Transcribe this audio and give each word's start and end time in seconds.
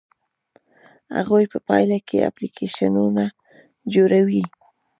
هغوی 1.17 1.45
په 1.51 1.57
پایله 1.67 1.97
کې 2.07 2.25
اپلیکیشنونه 2.29 3.25
جوړوي. 3.93 4.43